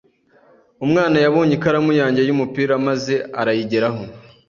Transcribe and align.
Umwana 0.85 1.17
yabonye 1.25 1.53
ikaramu 1.55 1.91
yanjye 2.01 2.21
y'umupira 2.23 2.73
maze 2.87 3.13
arayigeraho. 3.39 4.01